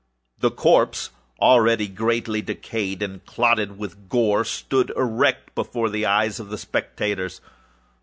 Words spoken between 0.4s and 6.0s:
corpse, already greatly decayed and clotted with gore, stood erect before